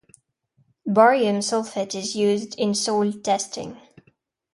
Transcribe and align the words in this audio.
Barium 0.87 1.41
sulfate 1.43 1.93
is 1.93 2.15
used 2.15 2.55
in 2.57 2.73
soil 2.73 3.11
testing. 3.13 3.77